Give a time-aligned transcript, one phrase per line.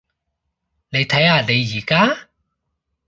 [0.89, 2.27] 你睇下你而家？